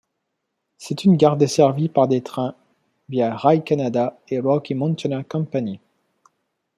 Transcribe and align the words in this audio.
C'est 0.79 1.03
une 1.03 1.15
gare 1.15 1.37
desservie 1.37 1.87
par 1.87 2.07
des 2.07 2.23
trains 2.23 2.55
Via 3.09 3.35
Rail 3.35 3.63
Canada 3.63 4.19
et 4.29 4.39
Rocky 4.39 4.73
Mountaineer 4.73 5.23
company. 5.23 5.79